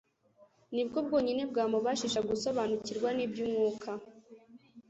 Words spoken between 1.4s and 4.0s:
bwamubashisha gusobanukirwa n'iby'umwuka.